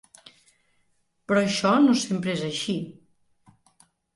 [1.31, 2.79] Però això no sempre és així.